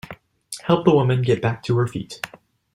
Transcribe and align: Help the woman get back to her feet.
Help 0.63 0.83
the 0.83 0.95
woman 0.95 1.21
get 1.21 1.43
back 1.43 1.61
to 1.61 1.77
her 1.77 1.85
feet. 1.85 2.19